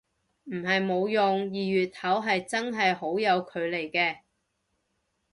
[0.45, 4.21] 唔係冇用，二月頭係真係好有距離嘅